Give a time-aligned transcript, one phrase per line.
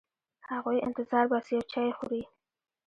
[0.51, 2.21] هغوی انتظار باسي او چای خوري.